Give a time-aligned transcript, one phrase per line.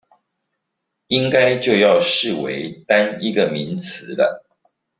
[1.09, 4.43] 應該就要視為單一個名詞了